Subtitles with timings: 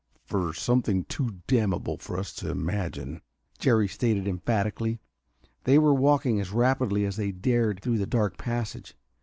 [0.25, 3.21] "For something too damnable for us to imagine,"
[3.59, 4.99] Jerry stated emphatically.
[5.65, 8.95] They were walking as rapidly as they dared through the dark passage.